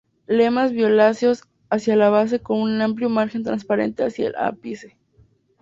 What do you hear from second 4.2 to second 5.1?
el ápice.